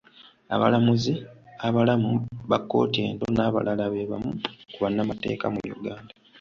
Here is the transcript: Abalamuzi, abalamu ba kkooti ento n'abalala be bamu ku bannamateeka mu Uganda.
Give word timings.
Abalamuzi, 0.55 1.13
abalamu 1.67 2.09
ba 2.49 2.57
kkooti 2.61 2.99
ento 3.07 3.25
n'abalala 3.31 3.85
be 3.93 4.09
bamu 4.11 4.31
ku 4.73 4.77
bannamateeka 4.83 5.45
mu 5.53 5.59
Uganda. 5.77 6.11